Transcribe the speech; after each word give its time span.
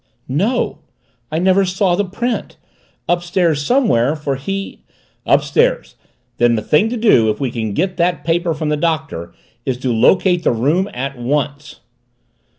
"No, 0.27 0.79
I 1.31 1.37
never 1.37 1.63
saw 1.63 1.93
the 1.93 2.03
print. 2.03 2.57
Upstairs 3.07 3.61
somewhere, 3.63 4.15
for 4.15 4.35
he" 4.35 4.81
"Upstairs! 5.27 5.93
Then 6.37 6.55
the 6.55 6.63
thing 6.63 6.89
to 6.89 6.97
do, 6.97 7.29
if 7.29 7.39
we 7.39 7.51
can 7.51 7.73
get 7.73 7.97
that 7.97 8.23
paper 8.25 8.55
from 8.55 8.69
the 8.69 8.77
Doctor, 8.77 9.31
is 9.63 9.77
to 9.77 9.93
locate 9.93 10.41
the 10.43 10.51
room 10.53 10.89
at 10.91 11.19
once." 11.19 11.81